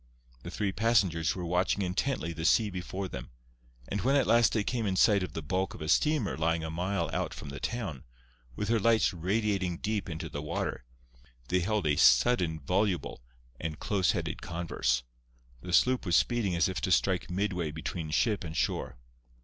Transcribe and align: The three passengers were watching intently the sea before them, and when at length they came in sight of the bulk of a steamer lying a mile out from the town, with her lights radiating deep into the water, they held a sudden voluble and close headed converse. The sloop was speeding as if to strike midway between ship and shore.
The 0.41 0.49
three 0.49 0.71
passengers 0.71 1.35
were 1.35 1.45
watching 1.45 1.83
intently 1.83 2.33
the 2.33 2.43
sea 2.43 2.71
before 2.71 3.07
them, 3.07 3.29
and 3.87 4.01
when 4.01 4.15
at 4.15 4.25
length 4.25 4.49
they 4.49 4.63
came 4.63 4.87
in 4.87 4.95
sight 4.95 5.21
of 5.21 5.33
the 5.33 5.43
bulk 5.43 5.75
of 5.75 5.81
a 5.83 5.87
steamer 5.87 6.35
lying 6.35 6.63
a 6.63 6.71
mile 6.71 7.07
out 7.13 7.35
from 7.35 7.49
the 7.49 7.59
town, 7.59 8.03
with 8.55 8.67
her 8.69 8.79
lights 8.79 9.13
radiating 9.13 9.77
deep 9.77 10.09
into 10.09 10.27
the 10.27 10.41
water, 10.41 10.85
they 11.49 11.59
held 11.59 11.85
a 11.85 11.97
sudden 11.97 12.59
voluble 12.59 13.21
and 13.59 13.77
close 13.77 14.13
headed 14.13 14.41
converse. 14.41 15.03
The 15.61 15.71
sloop 15.71 16.03
was 16.03 16.15
speeding 16.15 16.55
as 16.55 16.67
if 16.67 16.81
to 16.81 16.91
strike 16.91 17.29
midway 17.29 17.69
between 17.69 18.09
ship 18.09 18.43
and 18.43 18.57
shore. 18.57 18.97